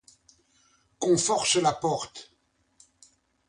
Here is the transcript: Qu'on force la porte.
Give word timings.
Qu'on 0.97 1.15
force 1.15 1.57
la 1.57 1.73
porte. 1.73 2.31